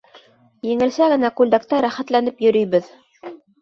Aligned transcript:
Еңелсә 0.67 1.11
генә 1.13 1.33
күлдәктә 1.43 1.85
рәхәтләнеп 1.89 2.47
йөрөйбөҙ. 2.49 2.95